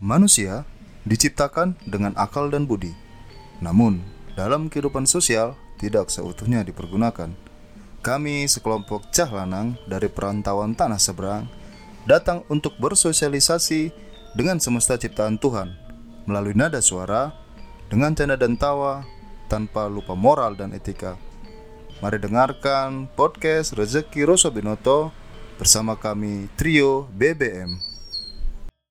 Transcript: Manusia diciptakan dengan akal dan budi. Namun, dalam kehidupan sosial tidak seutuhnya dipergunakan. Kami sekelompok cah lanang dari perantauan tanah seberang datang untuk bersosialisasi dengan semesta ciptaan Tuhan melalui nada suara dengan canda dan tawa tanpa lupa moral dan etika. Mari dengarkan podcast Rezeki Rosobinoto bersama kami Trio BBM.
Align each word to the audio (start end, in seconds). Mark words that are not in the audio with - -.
Manusia 0.00 0.64
diciptakan 1.04 1.76
dengan 1.84 2.16
akal 2.16 2.48
dan 2.48 2.64
budi. 2.64 2.96
Namun, 3.60 4.00
dalam 4.32 4.72
kehidupan 4.72 5.04
sosial 5.04 5.52
tidak 5.76 6.08
seutuhnya 6.08 6.64
dipergunakan. 6.64 7.28
Kami 8.00 8.48
sekelompok 8.48 9.12
cah 9.12 9.28
lanang 9.28 9.76
dari 9.84 10.08
perantauan 10.08 10.72
tanah 10.72 10.96
seberang 10.96 11.44
datang 12.08 12.48
untuk 12.48 12.80
bersosialisasi 12.80 13.92
dengan 14.32 14.56
semesta 14.56 14.96
ciptaan 14.96 15.36
Tuhan 15.36 15.76
melalui 16.24 16.56
nada 16.56 16.80
suara 16.80 17.36
dengan 17.92 18.16
canda 18.16 18.40
dan 18.40 18.56
tawa 18.56 19.04
tanpa 19.52 19.84
lupa 19.84 20.16
moral 20.16 20.56
dan 20.56 20.72
etika. 20.72 21.20
Mari 22.00 22.16
dengarkan 22.16 23.04
podcast 23.12 23.76
Rezeki 23.76 24.24
Rosobinoto 24.24 25.12
bersama 25.60 25.92
kami 25.92 26.48
Trio 26.56 27.04
BBM. 27.12 27.89